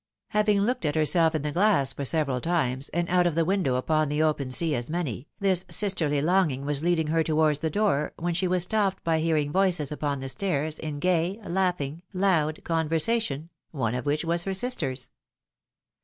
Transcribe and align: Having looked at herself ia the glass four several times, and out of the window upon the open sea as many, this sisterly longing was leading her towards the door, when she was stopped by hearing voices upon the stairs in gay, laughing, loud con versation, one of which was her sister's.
Having 0.29 0.61
looked 0.63 0.83
at 0.83 0.95
herself 0.95 1.35
ia 1.35 1.41
the 1.41 1.51
glass 1.51 1.93
four 1.93 2.05
several 2.05 2.41
times, 2.41 2.89
and 2.89 3.07
out 3.07 3.27
of 3.27 3.35
the 3.35 3.45
window 3.45 3.75
upon 3.75 4.09
the 4.09 4.23
open 4.23 4.49
sea 4.49 4.73
as 4.73 4.89
many, 4.89 5.27
this 5.39 5.63
sisterly 5.69 6.23
longing 6.23 6.65
was 6.65 6.83
leading 6.83 7.05
her 7.05 7.21
towards 7.23 7.59
the 7.59 7.69
door, 7.69 8.11
when 8.17 8.33
she 8.33 8.47
was 8.47 8.63
stopped 8.63 9.03
by 9.03 9.19
hearing 9.19 9.51
voices 9.51 9.91
upon 9.91 10.19
the 10.19 10.29
stairs 10.29 10.79
in 10.79 10.97
gay, 10.97 11.39
laughing, 11.45 12.01
loud 12.13 12.63
con 12.63 12.89
versation, 12.89 13.49
one 13.69 13.93
of 13.93 14.07
which 14.07 14.25
was 14.25 14.41
her 14.41 14.55
sister's. 14.55 15.11